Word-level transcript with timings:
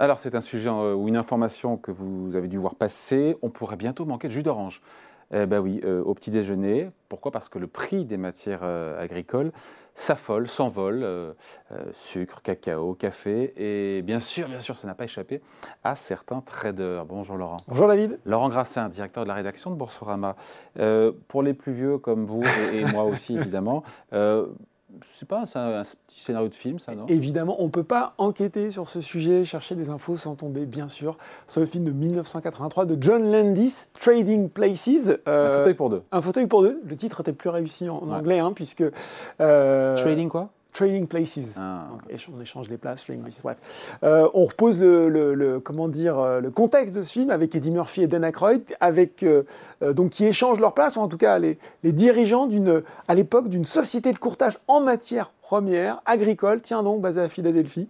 Alors 0.00 0.20
c'est 0.20 0.36
un 0.36 0.40
sujet 0.40 0.68
euh, 0.68 0.94
ou 0.94 1.08
une 1.08 1.16
information 1.16 1.76
que 1.76 1.90
vous 1.90 2.36
avez 2.36 2.46
dû 2.46 2.56
voir 2.56 2.76
passer. 2.76 3.36
On 3.42 3.50
pourrait 3.50 3.76
bientôt 3.76 4.04
manquer 4.04 4.28
de 4.28 4.32
jus 4.32 4.44
d'orange. 4.44 4.80
Eh 5.34 5.44
ben 5.44 5.58
oui, 5.58 5.80
euh, 5.84 6.02
au 6.04 6.14
petit 6.14 6.30
déjeuner. 6.30 6.88
Pourquoi? 7.08 7.32
Parce 7.32 7.48
que 7.48 7.58
le 7.58 7.66
prix 7.66 8.04
des 8.04 8.16
matières 8.16 8.60
euh, 8.62 9.02
agricoles 9.02 9.50
s'affole, 9.94 10.46
s'envole. 10.46 11.34
sucre, 11.92 12.40
cacao, 12.40 12.94
café. 12.94 13.52
Et 13.56 14.02
bien 14.02 14.20
sûr, 14.20 14.48
bien 14.48 14.60
sûr, 14.60 14.76
ça 14.76 14.86
n'a 14.86 14.94
pas 14.94 15.04
échappé 15.04 15.42
à 15.82 15.96
certains 15.96 16.40
traders. 16.40 17.04
Bonjour 17.04 17.36
Laurent. 17.36 17.56
Bonjour 17.66 17.88
David. 17.88 18.20
Laurent 18.24 18.48
Grassin, 18.48 18.88
directeur 18.88 19.24
de 19.24 19.28
la 19.28 19.34
rédaction 19.34 19.72
de 19.72 19.74
Boursorama. 19.74 20.36
pour 21.26 21.42
les 21.42 21.54
plus 21.54 21.72
vieux 21.72 21.98
comme 21.98 22.24
vous 22.24 22.44
et, 22.72 22.78
et 22.78 22.84
moi 22.84 23.02
aussi 23.02 23.36
évidemment, 23.36 23.82
je 25.02 25.18
sais 25.18 25.26
pas, 25.26 25.46
c'est 25.46 25.58
un, 25.58 25.82
petit 25.82 26.20
scénario 26.20 26.48
de 26.48 26.54
film, 26.54 26.78
ça, 26.78 26.94
non? 26.94 27.06
Évidemment, 27.08 27.56
on 27.60 27.64
ne 27.64 27.70
peut 27.70 27.84
pas 27.84 28.14
enquêter 28.18 28.70
sur 28.70 28.88
ce 28.88 29.00
sujet, 29.00 29.44
chercher 29.44 29.74
des 29.74 29.88
infos 29.88 30.16
sans 30.16 30.34
tomber, 30.34 30.66
bien 30.66 30.88
sûr, 30.88 31.18
sur 31.46 31.60
le 31.60 31.66
film 31.66 31.84
de 31.84 31.90
1983 31.90 32.86
de 32.86 32.96
John 33.00 33.30
Landis, 33.30 33.88
Trading 33.98 34.48
Places. 34.48 35.10
Euh, 35.26 35.54
un 35.54 35.58
fauteuil 35.58 35.74
pour 35.74 35.90
deux. 35.90 36.02
Un 36.12 36.20
fauteuil 36.20 36.46
pour 36.46 36.62
deux. 36.62 36.80
Le 36.84 36.96
titre 36.96 37.20
était 37.20 37.32
plus 37.32 37.50
réussi 37.50 37.88
en, 37.88 38.08
anglais, 38.10 38.38
hein, 38.38 38.52
puisque... 38.54 38.84
Euh, 39.40 39.96
Trading 39.96 40.28
quoi? 40.28 40.50
Trading 40.72 41.06
Places. 41.06 41.56
Ah. 41.56 41.88
on 42.32 42.40
échange 42.40 42.68
les 42.68 42.76
places, 42.76 43.04
Trading 43.04 43.22
Places, 43.22 43.40
bref. 43.42 43.58
Euh, 44.02 44.28
on 44.34 44.44
repose 44.44 44.80
le, 44.80 45.60
comment 45.62 45.88
dire, 45.88 46.18
euh, 46.18 46.40
le 46.40 46.50
contexte 46.50 46.94
de 46.94 47.02
ce 47.02 47.12
film 47.12 47.30
avec 47.30 47.54
Eddie 47.54 47.70
Murphy 47.70 48.02
et 48.02 48.06
Dan 48.06 48.24
Aykroyd, 48.24 48.62
avec, 48.80 49.22
euh, 49.22 49.44
donc, 49.82 50.10
qui 50.10 50.24
échangent 50.24 50.60
leurs 50.60 50.74
places, 50.74 50.96
ou 50.96 51.00
en 51.00 51.08
tout 51.08 51.16
cas 51.16 51.38
les, 51.38 51.58
les 51.82 51.92
dirigeants 51.92 52.46
d'une, 52.46 52.82
à 53.08 53.14
l'époque 53.14 53.48
d'une 53.48 53.64
société 53.64 54.12
de 54.12 54.18
courtage 54.18 54.58
en 54.68 54.80
matière 54.80 55.30
première, 55.42 56.02
agricole, 56.06 56.60
tiens 56.60 56.82
donc, 56.82 57.00
basée 57.00 57.22
à 57.22 57.28
Philadelphie. 57.28 57.88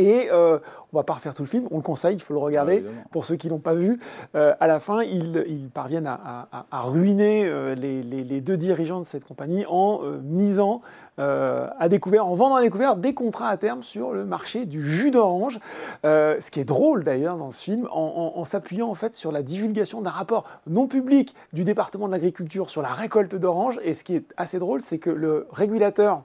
Et 0.00 0.28
euh, 0.32 0.58
on 0.92 0.96
va 0.96 1.04
pas 1.04 1.14
refaire 1.14 1.34
tout 1.34 1.42
le 1.42 1.48
film, 1.48 1.68
on 1.70 1.76
le 1.76 1.82
conseille, 1.82 2.14
il 2.16 2.22
faut 2.22 2.34
le 2.34 2.40
regarder. 2.40 2.84
Pour 3.10 3.24
ceux 3.24 3.36
qui 3.36 3.48
l'ont 3.48 3.58
pas 3.58 3.74
vu, 3.74 4.00
à 4.34 4.66
la 4.66 4.80
fin, 4.80 5.02
ils, 5.02 5.68
parviennent 5.72 6.08
à, 6.08 6.48
ruiner 6.72 7.48
les, 7.76 8.40
deux 8.40 8.56
dirigeants 8.56 9.00
de 9.00 9.06
cette 9.06 9.24
compagnie 9.24 9.64
en 9.68 10.00
misant 10.24 10.82
euh, 11.20 11.68
à 11.78 11.90
découvert, 11.90 12.26
en 12.26 12.34
vendant 12.34 12.56
à 12.56 12.62
découvert 12.62 12.96
des 12.96 13.12
contrats 13.12 13.48
à 13.48 13.56
terme 13.58 13.82
sur 13.82 14.12
le 14.12 14.24
marché 14.24 14.64
du 14.64 14.82
jus 14.82 15.10
d'orange. 15.10 15.60
Euh, 16.06 16.40
ce 16.40 16.50
qui 16.50 16.60
est 16.60 16.64
drôle 16.64 17.04
d'ailleurs 17.04 17.36
dans 17.36 17.50
ce 17.50 17.62
film, 17.62 17.86
en, 17.90 18.42
s'appuyant 18.46 18.88
en 18.88 18.94
fait 18.94 19.14
sur 19.14 19.30
la 19.30 19.42
divulgation 19.42 20.00
d'un 20.00 20.10
rapport 20.10 20.44
non 20.66 20.86
public 20.86 21.34
du 21.52 21.64
département 21.64 22.06
de 22.06 22.12
l'agriculture 22.12 22.70
sur 22.70 22.80
la 22.80 22.88
récolte 22.88 23.34
d'orange. 23.34 23.78
Et 23.82 23.92
ce 23.92 24.02
qui 24.02 24.16
est 24.16 24.24
assez 24.38 24.58
drôle, 24.58 24.80
c'est 24.80 24.98
que 24.98 25.10
le 25.10 25.46
régulateur 25.50 26.22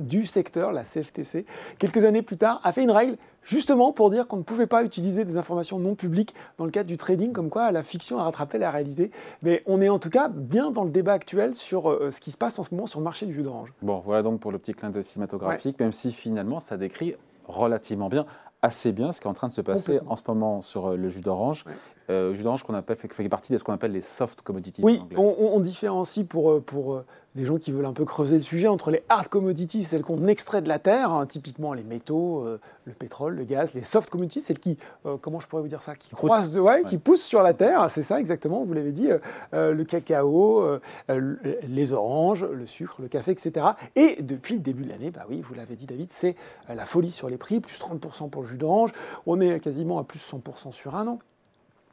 du 0.00 0.26
secteur, 0.26 0.72
la 0.72 0.82
CFTC, 0.82 1.44
quelques 1.78 2.04
années 2.04 2.22
plus 2.22 2.36
tard, 2.36 2.60
a 2.64 2.72
fait 2.72 2.82
une 2.82 2.90
règle 2.90 3.16
justement 3.42 3.92
pour 3.92 4.10
dire 4.10 4.26
qu'on 4.26 4.36
ne 4.36 4.42
pouvait 4.42 4.66
pas 4.66 4.84
utiliser 4.84 5.24
des 5.24 5.36
informations 5.36 5.78
non 5.78 5.94
publiques 5.94 6.34
dans 6.58 6.64
le 6.64 6.70
cadre 6.70 6.88
du 6.88 6.96
trading, 6.96 7.32
comme 7.32 7.50
quoi 7.50 7.72
la 7.72 7.82
fiction 7.82 8.18
a 8.18 8.24
rattrapé 8.24 8.58
la 8.58 8.70
réalité. 8.70 9.10
Mais 9.42 9.62
on 9.66 9.80
est 9.80 9.88
en 9.88 9.98
tout 9.98 10.10
cas 10.10 10.28
bien 10.28 10.70
dans 10.70 10.84
le 10.84 10.90
débat 10.90 11.12
actuel 11.12 11.54
sur 11.54 11.90
euh, 11.90 12.10
ce 12.10 12.20
qui 12.20 12.30
se 12.30 12.36
passe 12.36 12.58
en 12.58 12.62
ce 12.62 12.74
moment 12.74 12.86
sur 12.86 13.00
le 13.00 13.04
marché 13.04 13.26
du 13.26 13.32
jus 13.32 13.42
d'orange. 13.42 13.72
Bon, 13.82 14.02
voilà 14.04 14.22
donc 14.22 14.40
pour 14.40 14.52
le 14.52 14.58
petit 14.58 14.74
clin 14.74 14.90
de 14.90 15.02
cinématographique, 15.02 15.78
même 15.80 15.92
si 15.92 16.12
finalement 16.12 16.60
ça 16.60 16.76
décrit 16.76 17.14
relativement 17.46 18.08
bien 18.08 18.26
assez 18.62 18.92
bien 18.92 19.12
ce 19.12 19.20
qui 19.20 19.26
est 19.26 19.30
en 19.30 19.34
train 19.34 19.48
de 19.48 19.52
se 19.52 19.60
passer 19.60 20.00
en 20.06 20.16
ce 20.16 20.22
moment 20.28 20.62
sur 20.62 20.88
euh, 20.88 20.96
le 20.96 21.08
jus 21.08 21.22
d'orange. 21.22 21.64
Euh, 22.10 22.30
le 22.30 22.34
jus 22.34 22.42
d'orange 22.42 22.62
qu'on 22.64 22.74
appelle 22.74 22.96
fait, 22.96 23.12
fait, 23.12 23.28
partie 23.28 23.52
de 23.52 23.58
ce 23.58 23.64
qu'on 23.64 23.72
appelle 23.72 23.92
les 23.92 24.02
soft 24.02 24.42
commodities. 24.42 24.82
Oui, 24.82 25.00
on, 25.16 25.34
on, 25.38 25.60
différencie 25.60 26.26
pour, 26.26 26.62
pour 26.62 27.02
les 27.36 27.44
gens 27.44 27.58
qui 27.58 27.70
veulent 27.70 27.86
un 27.86 27.92
peu 27.92 28.04
creuser 28.04 28.36
le 28.36 28.42
sujet 28.42 28.66
entre 28.66 28.90
les 28.90 29.02
hard 29.08 29.28
commodities, 29.28 29.84
celles 29.84 30.02
qu'on 30.02 30.26
extrait 30.26 30.62
de 30.62 30.68
la 30.68 30.78
terre, 30.78 31.12
hein, 31.12 31.26
typiquement 31.26 31.72
les 31.74 31.84
métaux, 31.84 32.44
euh, 32.44 32.58
le 32.84 32.92
pétrole, 32.92 33.36
le 33.36 33.44
gaz, 33.44 33.72
les 33.74 33.82
soft 33.82 34.10
commodities, 34.10 34.40
celles 34.40 34.58
qui, 34.58 34.78
euh, 35.06 35.16
comment 35.20 35.38
je 35.38 35.46
pourrais 35.46 35.62
vous 35.62 35.68
dire 35.68 35.82
ça, 35.82 35.94
qui 35.94 36.10
croissent, 36.10 36.50
de, 36.50 36.58
ouais, 36.58 36.82
qui 36.88 36.98
poussent 36.98 37.22
sur 37.22 37.42
la 37.42 37.54
terre, 37.54 37.88
c'est 37.90 38.02
ça 38.02 38.18
exactement, 38.18 38.64
vous 38.64 38.74
l'avez 38.74 38.90
dit, 38.90 39.08
euh, 39.54 39.72
le 39.72 39.84
cacao, 39.84 40.64
les 41.08 41.92
oranges, 41.92 42.44
le 42.44 42.66
sucre, 42.66 42.96
le 43.00 43.08
café, 43.08 43.30
etc. 43.30 43.66
Et 43.94 44.22
depuis 44.22 44.54
le 44.54 44.60
début 44.60 44.84
de 44.84 44.88
l'année, 44.88 45.10
bah 45.10 45.26
oui, 45.28 45.40
vous 45.40 45.54
l'avez 45.54 45.76
dit 45.76 45.86
David, 45.86 46.10
c'est 46.10 46.34
la 46.68 46.84
folie 46.84 47.10
sur 47.10 47.28
les 47.28 47.36
prix, 47.36 47.60
plus 47.60 47.78
30% 47.78 48.28
pour 48.28 48.42
le 48.42 48.48
jus 48.48 48.58
d'orange, 48.58 48.90
on 49.26 49.40
est 49.40 49.60
quasiment 49.60 49.98
à 49.98 50.04
plus 50.04 50.18
100% 50.18 50.72
sur 50.72 50.96
un 50.96 51.06
an. 51.06 51.18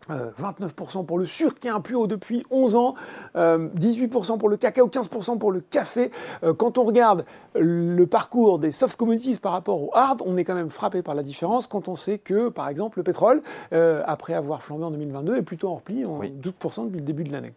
29% 0.09 1.00
euh, 1.00 1.03
pour 1.03 1.19
le 1.19 1.25
sucre 1.25 1.59
qui 1.59 1.68
est 1.68 1.72
un 1.72 1.81
plus 1.81 1.95
haut 1.95 2.07
depuis 2.07 2.45
11 2.50 2.75
ans, 2.75 2.95
18% 3.35 4.34
euh, 4.34 4.38
pour 4.38 4.50
le 4.50 4.57
cacao, 4.57 4.88
15% 4.88 5.38
pour 5.38 5.51
le 5.51 5.62
café. 5.62 6.12
Euh, 6.44 6.53
quand 6.53 6.78
on 6.78 6.84
regarde 6.84 7.25
le 7.56 8.06
parcours 8.06 8.59
des 8.59 8.72
soft 8.72 8.97
commodities 8.97 9.40
par 9.40 9.51
rapport 9.51 9.81
au 9.81 9.90
hard, 9.94 10.22
on 10.25 10.38
est 10.38 10.44
quand 10.44 10.56
même 10.56 10.69
frappé 10.69 11.01
par 11.01 11.16
la 11.16 11.23
différence 11.23 11.67
quand 11.67 11.88
on 11.88 11.96
sait 11.96 12.17
que, 12.17 12.50
par 12.50 12.69
exemple, 12.69 13.00
le 13.00 13.03
pétrole, 13.03 13.41
après 13.72 14.34
avoir 14.34 14.62
flambé 14.62 14.85
en 14.85 14.91
2022, 14.91 15.38
est 15.38 15.41
plutôt 15.41 15.69
en 15.69 15.75
repli 15.75 16.06
en 16.06 16.19
12% 16.19 16.85
depuis 16.85 17.00
le 17.00 17.06
début 17.06 17.23
de 17.23 17.31
l'année 17.31 17.53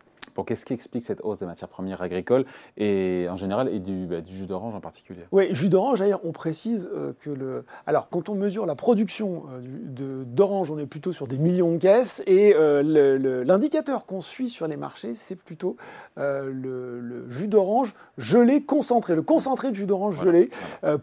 qu'est-ce 0.46 0.64
qui 0.64 0.72
explique 0.72 1.04
cette 1.04 1.20
hausse 1.22 1.38
des 1.38 1.46
matières 1.46 1.68
premières 1.68 2.02
agricoles 2.02 2.44
et 2.76 3.26
en 3.30 3.36
général 3.36 3.68
et 3.68 3.78
du, 3.78 4.06
bah, 4.06 4.16
jus 4.24 4.46
d'orange 4.46 4.74
en 4.74 4.80
particulier? 4.80 5.22
Oui, 5.32 5.48
jus 5.52 5.68
d'orange, 5.68 5.98
d'ailleurs, 5.98 6.20
on 6.24 6.32
précise 6.32 6.90
euh, 6.94 7.12
que 7.20 7.30
le. 7.30 7.64
Alors, 7.86 8.08
quand 8.08 8.28
on 8.28 8.34
mesure 8.34 8.66
la 8.66 8.74
production 8.74 9.44
euh, 9.50 10.24
d'orange, 10.24 10.70
on 10.70 10.78
est 10.78 10.86
plutôt 10.86 11.12
sur 11.12 11.26
des 11.26 11.38
millions 11.38 11.72
de 11.72 11.78
caisses 11.78 12.22
et 12.26 12.54
euh, 12.54 13.44
l'indicateur 13.44 14.06
qu'on 14.06 14.20
suit 14.20 14.48
sur 14.48 14.66
les 14.66 14.76
marchés, 14.76 15.14
c'est 15.14 15.36
plutôt 15.36 15.76
le, 16.16 17.28
jus 17.28 17.48
d'orange 17.48 17.94
gelé 18.18 18.62
concentré, 18.62 19.14
le 19.14 19.22
concentré 19.22 19.70
de 19.70 19.76
jus 19.76 19.86
d'orange 19.86 20.20
gelé. 20.20 20.50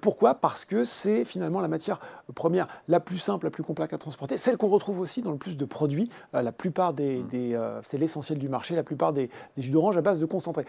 pourquoi? 0.02 0.36
Parce 0.36 0.66
que 0.66 0.84
c'est 0.84 1.26
finalement 1.26 1.60
la 1.62 1.68
matière 1.68 2.00
première 2.36 2.68
la 2.88 3.00
plus 3.00 3.18
simple, 3.18 3.46
la 3.46 3.52
plus 3.52 3.64
complexe 3.64 3.94
à 3.94 3.98
transporter, 3.98 4.38
celle 4.38 4.58
qu'on 4.58 4.68
retrouve 4.68 5.00
aussi 5.00 5.22
dans 5.22 5.32
le 5.32 5.38
plus 5.38 5.58
de 5.58 5.66
produits. 5.66 6.10
la 6.34 6.52
plupart 6.52 6.94
des, 6.94 7.20
mmh. 7.20 7.28
des 7.28 7.72
c'est 7.84 7.98
l'essentiel 7.98 8.38
du 8.38 8.50
marché, 8.50 8.76
la 8.76 8.84
plupart 8.84 9.14
des 9.14 9.17
des, 9.18 9.30
jus 9.58 9.72
d'orange 9.72 9.98
à 9.98 10.02
base 10.02 10.20
de 10.20 10.26
concentré. 10.26 10.66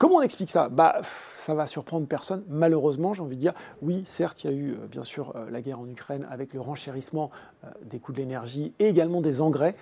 Comment 0.00 0.16
on 0.16 0.22
explique 0.22 0.50
ça? 0.50 0.70
Bah, 0.70 1.02
Ça 1.36 1.52
va 1.52 1.66
surprendre 1.66 2.06
personne, 2.06 2.42
malheureusement, 2.48 3.12
j'ai 3.12 3.20
envie 3.20 3.36
de 3.36 3.40
dire. 3.40 3.52
Oui, 3.82 4.02
certes, 4.06 4.44
il 4.44 4.50
y 4.50 4.54
a 4.54 4.56
eu, 4.56 4.70
euh, 4.70 4.86
bien 4.86 5.02
sûr, 5.02 5.34
euh, 5.36 5.50
la 5.50 5.60
guerre 5.60 5.78
en 5.78 5.86
Ukraine 5.86 6.26
avec 6.30 6.54
le 6.54 6.60
renchérissement 6.62 7.30
euh, 7.64 7.68
des 7.84 7.98
coûts 7.98 8.12
de 8.12 8.16
l'énergie 8.16 8.72
et 8.78 8.86
également 8.86 9.20
des 9.20 9.42
engrais 9.42 9.74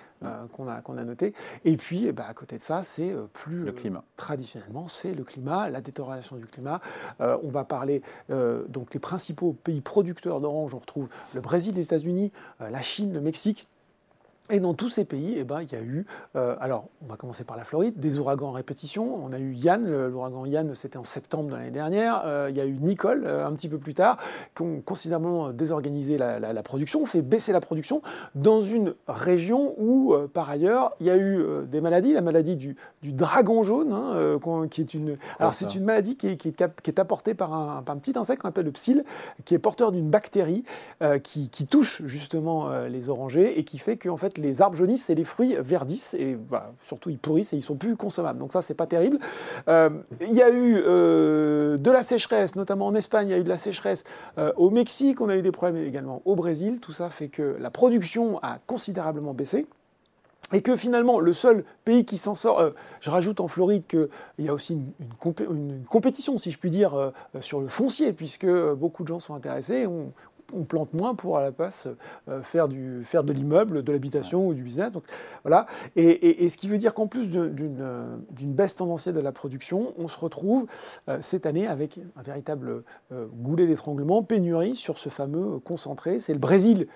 qu'on 0.51 0.67
a, 0.67 0.81
qu'on 0.81 0.97
a 0.97 1.05
noté. 1.05 1.33
Et 1.63 1.77
puis, 1.77 2.05
eh 2.05 2.11
bah, 2.11 2.25
à 2.27 2.33
côté 2.33 2.57
de 2.57 2.61
ça, 2.61 2.83
c'est 2.83 3.15
plus... 3.31 3.63
Le 3.63 3.71
climat. 3.71 4.03
traditionnellement, 4.17 4.89
c'est 4.89 5.15
le 5.15 5.23
climat, 5.23 5.69
la 5.69 5.79
détérioration 5.79 6.35
du 6.35 6.45
climat. 6.45 6.81
on 7.21 7.47
va 7.49 7.63
parler, 7.63 8.01
donc, 8.27 8.93
les 8.93 8.99
principaux 8.99 9.53
pays 9.53 9.79
producteurs 9.79 10.41
d'orange, 10.41 10.73
on 10.73 10.79
retrouve 10.79 11.07
le 11.33 11.39
Brésil, 11.39 11.73
les 11.73 11.85
États-Unis, 11.85 12.33
la 12.59 12.81
Chine, 12.81 13.13
le 13.13 13.21
Mexique. 13.21 13.69
Et 14.51 14.59
dans 14.59 14.73
tous 14.73 14.89
ces 14.89 15.05
pays, 15.05 15.35
eh 15.37 15.43
ben, 15.43 15.61
il 15.61 15.71
y 15.71 15.75
a 15.75 15.81
eu, 15.81 16.07
euh, 16.35 16.55
alors 16.59 16.85
on 17.03 17.05
va 17.07 17.17
commencer 17.17 17.43
par 17.43 17.55
la 17.55 17.63
Floride, 17.63 17.99
des 17.99 18.17
ouragans 18.17 18.47
en 18.47 18.51
répétition. 18.51 19.23
On 19.23 19.31
a 19.31 19.37
eu 19.37 19.53
Yann, 19.53 19.87
l'ouragan 20.07 20.45
Yann, 20.47 20.73
c'était 20.73 20.97
en 20.97 21.03
septembre 21.03 21.51
de 21.51 21.55
l'année 21.55 21.69
dernière. 21.69 22.23
Euh, 22.25 22.47
il 22.49 22.57
y 22.57 22.61
a 22.61 22.65
eu 22.65 22.73
Nicole 22.73 23.25
euh, 23.27 23.45
un 23.45 23.53
petit 23.53 23.69
peu 23.69 23.77
plus 23.77 23.93
tard, 23.93 24.17
qui 24.55 24.63
ont 24.63 24.81
considérablement 24.81 25.51
désorganisé 25.51 26.17
la, 26.17 26.39
la, 26.39 26.63
production, 26.63 27.05
fait 27.05 27.21
baisser 27.21 27.51
la 27.53 27.61
production 27.61 28.01
dans 28.33 28.61
une 28.61 28.95
région 29.07 29.75
où, 29.77 30.15
par 30.33 30.49
ailleurs, 30.49 30.95
il 30.99 31.05
y 31.05 31.09
a 31.11 31.17
eu 31.17 31.43
des 31.67 31.79
maladies, 31.79 32.13
la 32.13 32.21
maladie 32.21 32.55
du, 32.55 32.75
du 33.03 33.11
dragon 33.11 33.61
jaune, 33.61 33.93
hein, 33.93 34.39
qui 34.69 34.81
est 34.81 34.93
une, 34.93 35.17
alors 35.39 35.53
c'est 35.53 35.75
une 35.75 35.83
maladie 35.83 36.15
qui 36.17 36.27
est, 36.27 36.37
qui, 36.37 36.47
est, 36.49 36.99
apportée 36.99 37.33
par 37.33 37.53
un, 37.53 37.83
un 37.85 37.97
petit 37.97 38.17
insecte 38.17 38.41
qu'on 38.41 38.49
appelle 38.49 38.65
le 38.65 38.71
psylle, 38.71 39.03
qui 39.45 39.53
est 39.53 39.59
porteur 39.59 39.91
d'une 39.91 40.09
bactérie 40.09 40.63
qui, 41.23 41.49
qui, 41.49 41.67
touche 41.67 42.01
justement 42.05 42.69
les 42.85 43.09
orangers 43.09 43.59
et 43.59 43.63
qui 43.63 43.77
fait 43.77 43.97
qu'en 43.97 44.17
fait 44.17 44.38
les 44.39 44.61
arbres 44.61 44.75
jaunissent 44.75 45.09
et 45.09 45.15
les 45.15 45.23
fruits 45.23 45.55
verdissent 45.59 46.13
et 46.13 46.35
bah, 46.35 46.71
surtout 46.83 47.09
ils 47.09 47.17
pourrissent 47.17 47.53
et 47.53 47.57
ils 47.57 47.63
sont 47.63 47.75
plus 47.75 47.95
consommables. 47.95 48.39
Donc 48.39 48.51
ça 48.51 48.61
c'est 48.61 48.73
pas 48.73 48.87
terrible. 48.87 49.19
Euh, 49.67 49.89
il 50.21 50.33
y 50.33 50.41
a 50.41 50.49
eu 50.49 50.81
euh, 50.85 51.77
de 51.77 51.91
la 51.91 52.03
sécheresse, 52.03 52.55
notamment 52.55 52.87
en 52.87 52.95
Espagne, 52.95 53.29
il 53.29 53.31
y 53.31 53.33
a 53.33 53.37
eu 53.37 53.43
de 53.43 53.49
la 53.49 53.57
sécheresse. 53.57 54.03
Euh, 54.37 54.51
au 54.57 54.69
Mexique, 54.69 55.21
on 55.21 55.29
a 55.29 55.35
eu 55.35 55.41
des 55.41 55.51
problèmes 55.51 55.83
également 55.85 56.21
au 56.25 56.35
Brésil. 56.35 56.79
Tout 56.79 56.93
ça 56.93 57.09
fait 57.09 57.27
que 57.27 57.57
la 57.59 57.69
production 57.69 58.39
a 58.41 58.59
considérablement 58.65 59.33
baissé. 59.33 59.67
Et 60.51 60.63
que 60.63 60.75
finalement, 60.75 61.19
le 61.19 61.31
seul 61.31 61.63
pays 61.85 62.05
qui 62.05 62.17
s'en 62.17 62.33
sort, 62.33 62.71
je 63.01 63.11
rajoute 63.11 63.39
en 63.39 63.47
Floride 63.47 63.83
qu'il 63.87 64.09
y 64.39 64.49
a 64.49 64.53
aussi 64.53 64.73
une, 64.73 65.83
compétition, 65.87 66.39
si 66.39 66.49
je 66.49 66.57
puis 66.57 66.71
dire, 66.71 67.11
sur 67.41 67.61
le 67.61 67.67
foncier, 67.67 68.13
puisque 68.13 68.47
beaucoup 68.47 69.03
de 69.03 69.09
gens 69.09 69.19
sont 69.19 69.35
intéressés. 69.35 69.85
On 70.53 70.63
plante 70.63 70.93
moins 70.93 71.15
pour 71.15 71.37
à 71.37 71.41
la 71.41 71.51
place 71.51 71.87
euh, 72.27 72.41
faire, 72.41 72.67
du, 72.67 73.03
faire 73.03 73.23
de 73.23 73.33
l'immeuble, 73.33 73.83
de 73.83 73.91
l'habitation 73.91 74.47
ou 74.47 74.53
du 74.53 74.63
business. 74.63 74.91
Donc, 74.91 75.03
voilà. 75.43 75.65
Et, 75.95 76.47
ce 76.49 76.57
qui 76.57 76.67
veut 76.67 76.77
dire 76.77 76.93
qu'en 76.93 77.07
plus 77.07 77.31
d'une 77.31 78.53
baisse 78.53 78.75
tendancielle 78.75 79.15
de 79.15 79.19
la 79.19 79.31
production, 79.31 79.93
on 79.97 80.07
se 80.07 80.17
retrouve 80.17 80.67
euh, 81.07 81.19
cette 81.21 81.45
année 81.45 81.67
avec 81.67 81.99
un 82.15 82.21
véritable 82.21 82.83
euh, 83.11 83.27
goulet 83.33 83.67
d'étranglement, 83.67 84.23
pénurie 84.23 84.75
sur 84.75 84.97
ce 84.97 85.09
fameux 85.09 85.59
concentré. 85.59 86.19
C'est 86.19 86.33
le 86.33 86.39
Brésil 86.39 86.87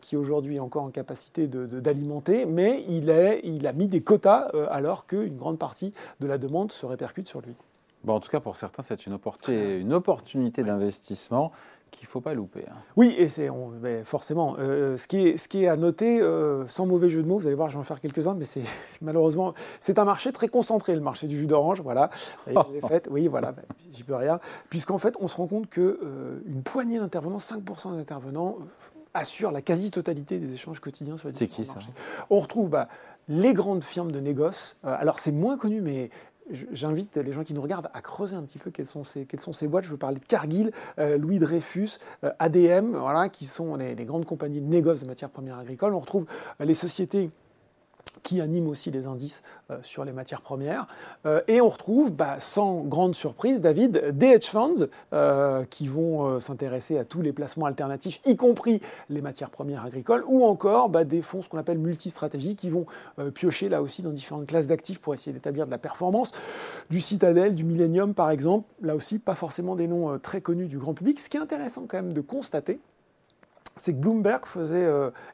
qui 0.00 0.16
aujourd'hui 0.16 0.56
est 0.56 0.60
encore 0.60 0.82
en 0.82 0.90
capacité 0.90 1.46
d'alimenter, 1.46 2.44
mais 2.44 2.84
il, 2.88 3.08
est, 3.08 3.40
il 3.44 3.66
a 3.66 3.72
mis 3.72 3.88
des 3.88 4.02
quotas 4.02 4.50
alors 4.70 5.06
qu'une 5.06 5.36
grande 5.36 5.58
partie 5.58 5.94
de 6.20 6.26
la 6.26 6.38
demande 6.38 6.72
se 6.72 6.84
répercute 6.84 7.28
sur 7.28 7.40
lui. 7.40 7.54
Bon, 8.02 8.14
en 8.14 8.20
tout 8.20 8.30
cas, 8.30 8.40
pour 8.40 8.56
certains, 8.56 8.82
c'est 8.82 9.06
une 9.06 9.12
opportunité, 9.12 9.78
une 9.78 9.92
opportunité 9.92 10.62
d'investissement 10.62 11.52
qu'il 11.90 12.06
ne 12.06 12.10
faut 12.10 12.20
pas 12.20 12.34
louper. 12.34 12.64
hein. 12.68 12.74
Oui, 12.96 13.14
et 13.18 13.28
c'est 13.28 13.48
forcément. 14.04 14.56
euh, 14.58 14.96
ce, 14.96 15.06
qui 15.08 15.26
est, 15.28 15.36
ce 15.36 15.48
qui 15.48 15.64
est 15.64 15.68
à 15.68 15.76
noter, 15.76 16.20
euh, 16.20 16.66
sans 16.66 16.86
mauvais 16.86 17.10
jeu 17.10 17.22
de 17.22 17.28
mots, 17.28 17.38
vous 17.38 17.46
allez 17.46 17.56
voir, 17.56 17.68
je 17.68 17.74
vais 17.74 17.80
en 17.80 17.84
faire 17.84 18.00
quelques-uns, 18.00 18.34
mais 18.34 18.44
c'est 18.44 18.62
malheureusement, 19.02 19.54
c'est 19.80 19.98
un 19.98 20.04
marché 20.04 20.32
très 20.32 20.48
concentré, 20.48 20.94
le 20.94 21.00
marché 21.00 21.26
du 21.26 21.38
jus 21.38 21.46
d'orange. 21.46 21.80
Voilà, 21.80 22.10
Ça 22.44 22.52
y 22.52 22.54
est, 22.56 22.60
je 22.68 22.72
l'ai 22.74 22.80
fait. 22.88 23.08
Oui, 23.10 23.26
voilà, 23.28 23.52
bah, 23.52 23.62
j'y 23.92 24.02
peux 24.04 24.14
rien. 24.14 24.40
Puisqu'en 24.70 24.98
fait, 24.98 25.14
on 25.20 25.28
se 25.28 25.36
rend 25.36 25.46
compte 25.46 25.68
que 25.68 26.00
euh, 26.02 26.40
une 26.46 26.62
poignée 26.62 26.98
d'intervenants, 26.98 27.38
5% 27.38 27.96
d'intervenants, 27.96 28.56
euh, 28.60 28.64
assurent 29.12 29.50
la 29.50 29.60
quasi-totalité 29.60 30.38
des 30.38 30.54
échanges 30.54 30.78
quotidiens 30.78 31.16
sur 31.16 31.28
les 31.28 31.34
C'est 31.34 31.46
différents 31.46 31.78
qui, 31.80 31.84
ça? 31.86 31.90
On 32.30 32.38
retrouve 32.38 32.70
bah, 32.70 32.86
les 33.28 33.54
grandes 33.54 33.82
firmes 33.82 34.12
de 34.12 34.20
négoce. 34.20 34.76
Euh, 34.84 34.94
alors, 34.98 35.18
c'est 35.18 35.32
moins 35.32 35.58
connu, 35.58 35.80
mais 35.80 36.10
J'invite 36.72 37.16
les 37.16 37.32
gens 37.32 37.44
qui 37.44 37.54
nous 37.54 37.62
regardent 37.62 37.90
à 37.94 38.00
creuser 38.00 38.36
un 38.36 38.42
petit 38.42 38.58
peu 38.58 38.70
quelles 38.70 38.86
sont 38.86 39.04
ces, 39.04 39.68
boîtes. 39.68 39.84
Je 39.84 39.90
veux 39.90 39.96
parler 39.96 40.18
de 40.18 40.24
Cargill, 40.24 40.72
euh, 40.98 41.18
Louis 41.18 41.38
Dreyfus, 41.38 41.98
euh, 42.24 42.32
ADM, 42.38 42.96
qui 43.32 43.46
sont 43.46 43.76
les 43.76 44.04
grandes 44.04 44.24
compagnies 44.24 44.60
de 44.60 44.66
négoce 44.66 45.02
de 45.02 45.06
matières 45.06 45.30
premières 45.30 45.58
agricoles. 45.58 45.94
On 45.94 46.00
retrouve 46.00 46.26
euh, 46.60 46.64
les 46.64 46.74
sociétés 46.74 47.30
qui 48.22 48.40
animent 48.40 48.68
aussi 48.68 48.90
les 48.90 49.06
indices 49.06 49.42
euh, 49.70 49.78
sur 49.82 50.04
les 50.04 50.12
matières 50.12 50.40
premières. 50.40 50.86
Euh, 51.26 51.40
et 51.48 51.60
on 51.60 51.68
retrouve, 51.68 52.12
bah, 52.12 52.36
sans 52.38 52.80
grande 52.80 53.14
surprise, 53.14 53.60
David, 53.60 54.16
des 54.16 54.26
hedge 54.26 54.46
funds 54.46 54.88
euh, 55.12 55.64
qui 55.64 55.88
vont 55.88 56.40
s'intéresser 56.40 56.98
à 56.98 57.04
tous 57.04 57.22
les 57.22 57.32
placements 57.32 57.66
alternatifs, 57.66 58.20
y 58.26 58.36
compris 58.36 58.80
les 59.08 59.20
matières 59.20 59.50
premières 59.50 59.84
agricoles, 59.84 60.24
ou 60.26 60.44
encore 60.44 60.88
bah, 60.88 61.04
des 61.04 61.22
fonds, 61.22 61.42
ce 61.42 61.48
qu'on 61.48 61.58
appelle 61.58 61.78
multistratégies, 61.78 62.56
qui 62.56 62.70
vont 62.70 62.86
piocher 63.34 63.68
là 63.68 63.82
aussi 63.82 64.02
dans 64.02 64.10
différentes 64.10 64.46
classes 64.46 64.66
d'actifs 64.66 65.00
pour 65.00 65.14
essayer 65.14 65.32
d'établir 65.32 65.66
de 65.66 65.70
la 65.70 65.78
performance. 65.78 66.32
Du 66.90 67.00
Citadel, 67.00 67.54
du 67.54 67.64
Millennium 67.64 68.14
par 68.14 68.30
exemple, 68.30 68.66
là 68.82 68.94
aussi 68.94 69.18
pas 69.18 69.34
forcément 69.34 69.76
des 69.76 69.86
noms 69.86 70.18
très 70.18 70.40
connus 70.40 70.66
du 70.66 70.78
grand 70.78 70.94
public. 70.94 71.20
Ce 71.20 71.28
qui 71.28 71.36
est 71.36 71.40
intéressant 71.40 71.84
quand 71.88 71.98
même 71.98 72.12
de 72.12 72.20
constater, 72.20 72.80
c'est 73.76 73.92
que 73.92 73.98
Bloomberg 73.98 74.44
faisait 74.46 74.88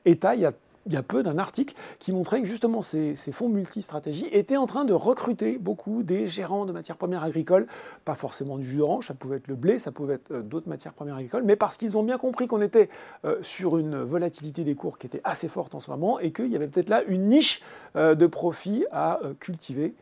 état 0.04 0.34
il 0.34 0.42
y 0.42 0.46
a 0.46 0.52
il 0.86 0.92
y 0.92 0.96
a 0.96 1.02
peu 1.02 1.22
d'un 1.22 1.38
article 1.38 1.74
qui 1.98 2.12
montrait 2.12 2.40
que 2.40 2.46
justement 2.46 2.82
ces, 2.82 3.14
ces 3.14 3.32
fonds 3.32 3.48
multistratégie 3.48 4.26
étaient 4.32 4.56
en 4.56 4.66
train 4.66 4.84
de 4.84 4.92
recruter 4.92 5.58
beaucoup 5.58 6.02
des 6.02 6.28
gérants 6.28 6.64
de 6.64 6.72
matières 6.72 6.96
premières 6.96 7.24
agricoles, 7.24 7.66
pas 8.04 8.14
forcément 8.14 8.56
du 8.56 8.64
jus 8.64 8.78
d'orange, 8.78 9.08
ça 9.08 9.14
pouvait 9.14 9.36
être 9.36 9.48
le 9.48 9.56
blé, 9.56 9.78
ça 9.78 9.92
pouvait 9.92 10.14
être 10.14 10.30
euh, 10.30 10.42
d'autres 10.42 10.68
matières 10.68 10.92
premières 10.92 11.16
agricoles, 11.16 11.44
mais 11.44 11.56
parce 11.56 11.76
qu'ils 11.76 11.96
ont 11.96 12.02
bien 12.02 12.18
compris 12.18 12.46
qu'on 12.46 12.62
était 12.62 12.88
euh, 13.24 13.36
sur 13.42 13.78
une 13.78 14.02
volatilité 14.02 14.64
des 14.64 14.74
cours 14.74 14.98
qui 14.98 15.06
était 15.06 15.20
assez 15.24 15.48
forte 15.48 15.74
en 15.74 15.80
ce 15.80 15.90
moment 15.90 16.18
et 16.20 16.32
qu'il 16.32 16.48
y 16.52 16.56
avait 16.56 16.68
peut-être 16.68 16.88
là 16.88 17.02
une 17.04 17.28
niche 17.28 17.62
euh, 17.96 18.14
de 18.14 18.26
profit 18.26 18.84
à 18.92 19.20
euh, 19.24 19.34
cultiver. 19.38 19.94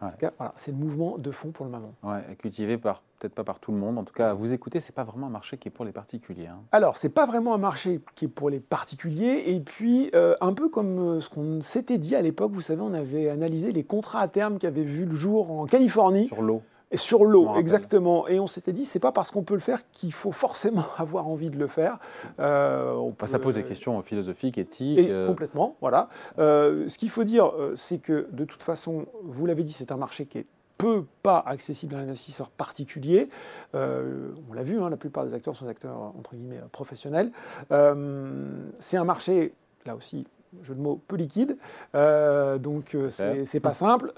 En 0.00 0.06
Ouais. 0.06 0.12
tout 0.12 0.18
cas, 0.18 0.32
voilà, 0.36 0.52
c'est 0.56 0.72
le 0.72 0.76
mouvement 0.76 1.16
de 1.16 1.30
fond 1.30 1.52
pour 1.52 1.64
le 1.64 1.72
moment. 1.72 1.92
Ouais, 2.02 2.20
cultivé 2.38 2.76
par 2.76 3.02
peut-être 3.18 3.34
pas 3.34 3.44
par 3.44 3.58
tout 3.58 3.72
le 3.72 3.78
monde. 3.78 3.98
En 3.98 4.04
tout 4.04 4.12
cas, 4.14 4.34
vous 4.34 4.52
écouter, 4.52 4.80
c'est 4.80 4.94
pas 4.94 5.04
vraiment 5.04 5.26
un 5.26 5.30
marché 5.30 5.56
qui 5.58 5.68
est 5.68 5.70
pour 5.70 5.84
les 5.84 5.92
particuliers. 5.92 6.46
hein. 6.46 6.60
Alors, 6.72 6.96
c'est 6.96 7.08
pas 7.08 7.26
vraiment 7.26 7.54
un 7.54 7.58
marché 7.58 8.00
qui 8.14 8.26
est 8.26 8.28
pour 8.28 8.50
les 8.50 8.60
particuliers. 8.60 9.44
Et 9.46 9.60
puis, 9.60 10.10
euh, 10.14 10.34
un 10.40 10.52
peu 10.52 10.68
comme 10.68 10.98
euh, 10.98 11.20
ce 11.20 11.28
qu'on 11.28 11.60
s'était 11.62 11.98
dit 11.98 12.14
à 12.14 12.22
l'époque, 12.22 12.52
vous 12.52 12.60
savez, 12.60 12.82
on 12.82 12.94
avait 12.94 13.28
analysé 13.28 13.72
les 13.72 13.84
contrats 13.84 14.20
à 14.20 14.28
terme 14.28 14.58
qui 14.58 14.66
avaient 14.66 14.84
vu 14.84 15.04
le 15.04 15.14
jour 15.14 15.50
en 15.50 15.66
Californie. 15.66 16.28
Sur 16.28 16.42
l'eau. 16.42 16.62
Et 16.92 16.98
sur 16.98 17.24
l'eau, 17.24 17.56
exactement. 17.56 18.28
Et 18.28 18.38
on 18.38 18.46
s'était 18.46 18.72
dit, 18.72 18.84
c'est 18.84 19.00
pas 19.00 19.10
parce 19.10 19.32
qu'on 19.32 19.42
peut 19.42 19.54
le 19.54 19.60
faire 19.60 19.80
qu'il 19.90 20.12
faut 20.12 20.30
forcément 20.30 20.84
avoir 20.98 21.26
envie 21.26 21.50
de 21.50 21.58
le 21.58 21.66
faire. 21.66 21.98
Euh, 22.38 22.92
on 22.94 23.08
Enfin, 23.10 23.26
ça 23.26 23.40
pose 23.40 23.54
des 23.54 23.64
questions 23.64 24.00
philosophiques, 24.02 24.56
éthiques. 24.56 25.00
et 25.00 25.10
euh, 25.10 25.26
complètement, 25.26 25.74
voilà. 25.80 26.08
Euh, 26.38 26.86
ce 26.86 26.96
qu'il 26.96 27.10
faut 27.10 27.24
dire, 27.24 27.50
c'est 27.74 27.98
que 27.98 28.28
de 28.30 28.44
toute 28.44 28.62
façon, 28.62 29.06
vous 29.24 29.46
l'avez 29.46 29.64
dit, 29.64 29.72
c'est 29.72 29.90
un 29.90 29.96
marché 29.96 30.26
qui 30.26 30.38
est 30.38 30.46
peu 30.78 31.04
pas 31.22 31.42
accessible 31.46 31.94
à 31.94 31.98
l'investisseur 31.98 32.50
particulier. 32.50 33.28
Euh, 33.74 34.30
on 34.50 34.54
l'a 34.54 34.62
vu, 34.62 34.80
hein, 34.80 34.90
la 34.90 34.96
plupart 34.96 35.24
des 35.24 35.32
acteurs 35.34 35.56
sont 35.56 35.64
des 35.64 35.70
acteurs 35.70 36.12
entre 36.18 36.34
guillemets 36.34 36.60
professionnels. 36.72 37.30
Euh, 37.72 38.46
c'est 38.78 38.96
un 38.96 39.04
marché, 39.04 39.52
là 39.86 39.96
aussi, 39.96 40.26
jeu 40.62 40.74
de 40.74 40.80
mots, 40.80 41.00
peu 41.08 41.16
liquide. 41.16 41.56
Euh, 41.94 42.58
donc 42.58 42.94
euh, 42.94 43.10
C'est 43.10 43.60
pas 43.60 43.74
simple. 43.74 44.12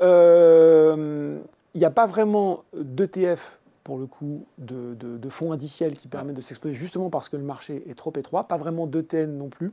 Il 1.75 1.79
n'y 1.81 1.85
a 1.85 1.91
pas 1.91 2.07
vraiment 2.07 2.65
d'ETF 2.77 3.59
pour 3.85 3.99
le 3.99 4.07
coup, 4.07 4.45
de, 4.59 4.95
de- 4.95 5.17
de 5.17 5.29
fonds 5.31 5.53
indiciels 5.53 5.97
qui 5.97 6.09
permettent 6.09 6.37
de 6.37 6.41
s'exposer 6.43 6.75
justement 6.75 7.09
parce 7.09 7.29
que 7.29 7.37
le 7.37 7.43
marché 7.43 7.85
est 7.89 7.95
trop 7.97 8.13
étroit, 8.17 8.45
pas 8.45 8.57
vraiment 8.59 8.87
d'ETN 8.87 9.39
non 9.39 9.49
plus. 9.49 9.73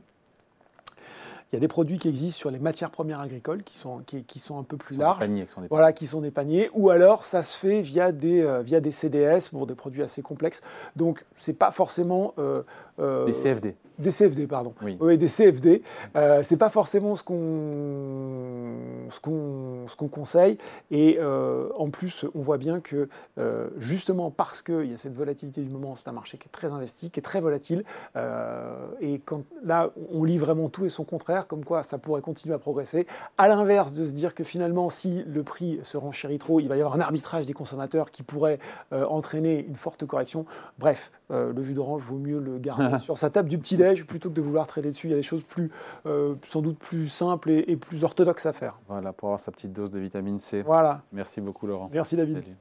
Il 1.52 1.54
y 1.54 1.58
a 1.58 1.60
des 1.60 1.68
produits 1.68 1.98
qui 1.98 2.08
existent 2.08 2.38
sur 2.38 2.50
les 2.50 2.58
matières 2.58 2.90
premières 2.90 3.20
agricoles 3.20 3.62
qui 3.62 3.78
sont, 3.78 4.00
qui, 4.04 4.24
qui 4.24 4.40
sont 4.40 4.58
un 4.58 4.64
peu 4.64 4.76
plus 4.76 4.96
larges, 4.96 5.20
paniers 5.20 5.46
qui 5.46 5.52
sont 5.52 5.60
des 5.60 5.68
voilà, 5.68 5.92
qui 5.92 6.08
sont 6.08 6.20
des 6.20 6.32
paniers, 6.32 6.70
ou 6.74 6.90
alors 6.90 7.24
ça 7.24 7.44
se 7.44 7.56
fait 7.56 7.82
via 7.82 8.10
des, 8.10 8.42
euh, 8.42 8.62
via 8.62 8.80
des 8.80 8.90
CDS 8.90 9.48
pour 9.52 9.68
des 9.68 9.76
produits 9.76 10.02
assez 10.02 10.22
complexes. 10.22 10.60
Donc 10.96 11.24
c'est 11.36 11.52
pas 11.52 11.70
forcément 11.70 12.34
euh, 12.38 12.62
euh, 12.98 13.26
Des 13.26 13.32
CFD. 13.32 13.76
des 14.00 14.10
CFD, 14.10 14.48
pardon. 14.48 14.74
Oui. 14.82 15.18
des 15.18 15.28
CFD. 15.28 15.82
C'est 16.42 16.56
pas 16.58 16.70
forcément 16.70 17.14
ce 17.14 17.22
qu'on 17.22 19.06
ce 19.08 19.20
qu'on 19.20 19.55
ce 19.88 19.96
qu'on 19.96 20.08
conseille. 20.08 20.58
Et 20.90 21.18
euh, 21.20 21.68
en 21.76 21.90
plus, 21.90 22.24
on 22.34 22.40
voit 22.40 22.58
bien 22.58 22.80
que 22.80 23.08
euh, 23.38 23.68
justement 23.78 24.30
parce 24.30 24.62
qu'il 24.62 24.90
y 24.90 24.94
a 24.94 24.98
cette 24.98 25.14
volatilité 25.14 25.62
du 25.62 25.70
moment, 25.70 25.94
c'est 25.96 26.08
un 26.08 26.12
marché 26.12 26.38
qui 26.38 26.46
est 26.46 26.52
très 26.52 26.72
investi, 26.72 27.10
qui 27.10 27.20
est 27.20 27.22
très 27.22 27.40
volatile. 27.40 27.84
Euh, 28.16 28.86
et 29.00 29.20
quand 29.24 29.42
là, 29.62 29.90
on 30.12 30.24
lit 30.24 30.38
vraiment 30.38 30.68
tout 30.68 30.84
et 30.84 30.88
son 30.88 31.04
contraire, 31.04 31.46
comme 31.46 31.64
quoi 31.64 31.82
ça 31.82 31.98
pourrait 31.98 32.22
continuer 32.22 32.54
à 32.54 32.58
progresser. 32.58 33.06
À 33.38 33.48
l'inverse 33.48 33.92
de 33.92 34.04
se 34.04 34.12
dire 34.12 34.34
que 34.34 34.44
finalement, 34.44 34.90
si 34.90 35.24
le 35.24 35.42
prix 35.42 35.80
se 35.82 35.96
renchérit 35.96 36.38
trop, 36.38 36.60
il 36.60 36.68
va 36.68 36.76
y 36.76 36.80
avoir 36.80 36.94
un 36.94 37.00
arbitrage 37.00 37.46
des 37.46 37.52
consommateurs 37.52 38.10
qui 38.10 38.22
pourrait 38.22 38.58
entraîner 38.92 39.64
une 39.66 39.76
forte 39.76 40.06
correction. 40.06 40.46
Bref, 40.78 41.10
le 41.30 41.62
jus 41.62 41.74
d'orange 41.74 42.02
vaut 42.02 42.18
mieux 42.18 42.38
le 42.38 42.58
garder 42.58 42.98
sur 43.00 43.18
sa 43.18 43.30
table 43.30 43.48
du 43.48 43.58
petit-déj 43.58 44.06
plutôt 44.06 44.30
que 44.30 44.34
de 44.34 44.40
vouloir 44.40 44.66
traiter 44.66 44.88
dessus. 44.88 45.08
Il 45.08 45.10
y 45.10 45.14
a 45.14 45.16
des 45.16 45.22
choses 45.22 45.42
plus, 45.42 45.70
sans 46.44 46.62
doute 46.62 46.78
plus 46.78 47.08
simples 47.08 47.50
et, 47.50 47.64
et 47.68 47.76
plus 47.76 48.04
orthodoxes 48.04 48.46
à 48.46 48.52
faire. 48.52 48.78
Voilà, 48.88 49.12
pour 49.12 49.28
avoir 49.28 49.40
sa 49.40 49.52
petite 49.52 49.72
dose 49.76 49.90
de 49.90 49.98
vitamine 49.98 50.38
C. 50.38 50.62
Voilà. 50.62 51.02
Merci 51.12 51.40
beaucoup, 51.40 51.66
Laurent. 51.66 51.88
Merci 51.92 52.16
David. 52.16 52.42
Salut. 52.42 52.56